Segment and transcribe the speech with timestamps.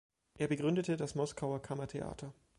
[0.39, 2.33] Er begründete das Moskauer Kammertheater.